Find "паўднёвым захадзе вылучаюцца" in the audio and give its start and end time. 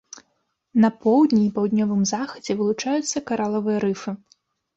1.57-3.17